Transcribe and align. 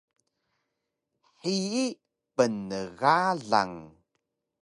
Hiyi 1.41 1.85
pnegalang 2.35 3.75